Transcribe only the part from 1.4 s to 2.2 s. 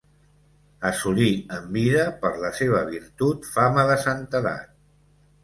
en vida,